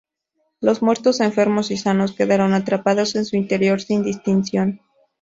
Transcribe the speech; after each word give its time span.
Los 0.61 0.81
muertos, 0.81 1.19
enfermos 1.19 1.69
y 1.69 1.77
sanos 1.77 2.13
quedaron 2.13 2.55
atrapados 2.55 3.13
en 3.15 3.23
su 3.23 3.35
interior 3.35 3.79
sin 3.81 4.01
distinción. 4.01 4.81